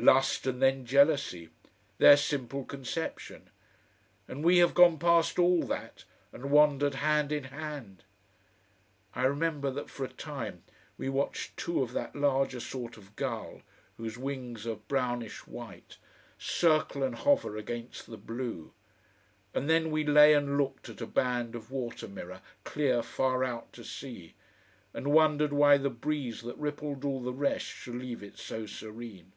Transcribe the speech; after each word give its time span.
"Lust 0.00 0.46
and 0.46 0.62
then 0.62 0.86
jealousy; 0.86 1.48
their 1.98 2.16
simple 2.16 2.64
conception 2.64 3.50
and 4.28 4.44
we 4.44 4.58
have 4.58 4.72
gone 4.72 4.96
past 4.96 5.40
all 5.40 5.64
that 5.64 6.04
and 6.32 6.52
wandered 6.52 6.94
hand 6.94 7.32
in 7.32 7.42
hand...." 7.42 8.04
I 9.16 9.24
remember 9.24 9.72
that 9.72 9.90
for 9.90 10.04
a 10.04 10.08
time 10.08 10.62
we 10.96 11.08
watched 11.08 11.56
two 11.56 11.82
of 11.82 11.94
that 11.94 12.14
larger 12.14 12.60
sort 12.60 12.96
of 12.96 13.16
gull, 13.16 13.62
whose 13.96 14.16
wings 14.16 14.68
are 14.68 14.76
brownish 14.76 15.48
white, 15.48 15.96
circle 16.38 17.02
and 17.02 17.16
hover 17.16 17.56
against 17.56 18.06
the 18.08 18.16
blue. 18.16 18.72
And 19.52 19.68
then 19.68 19.90
we 19.90 20.04
lay 20.04 20.32
and 20.32 20.56
looked 20.56 20.88
at 20.88 21.00
a 21.00 21.08
band 21.08 21.56
of 21.56 21.72
water 21.72 22.06
mirror 22.06 22.40
clear 22.62 23.02
far 23.02 23.42
out 23.42 23.72
to 23.72 23.82
sea, 23.82 24.36
and 24.94 25.12
wondered 25.12 25.52
why 25.52 25.76
the 25.76 25.90
breeze 25.90 26.42
that 26.42 26.56
rippled 26.56 27.04
all 27.04 27.20
the 27.20 27.32
rest 27.32 27.66
should 27.66 27.96
leave 27.96 28.22
it 28.22 28.38
so 28.38 28.64
serene. 28.64 29.32